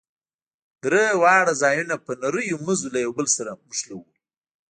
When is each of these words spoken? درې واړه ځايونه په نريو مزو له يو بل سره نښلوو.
درې 0.83 1.05
واړه 1.21 1.53
ځايونه 1.61 1.95
په 2.05 2.11
نريو 2.21 2.57
مزو 2.65 2.87
له 2.93 2.99
يو 3.05 3.11
بل 3.17 3.27
سره 3.37 3.51
نښلوو. 3.67 4.05